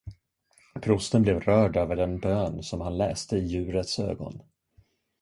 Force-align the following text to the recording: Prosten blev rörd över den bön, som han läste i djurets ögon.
Prosten 0.81 1.21
blev 1.23 1.39
rörd 1.41 1.77
över 1.77 1.95
den 1.95 2.19
bön, 2.19 2.63
som 2.63 2.81
han 2.81 2.97
läste 2.97 3.37
i 3.37 3.45
djurets 3.45 3.99
ögon. 3.99 4.41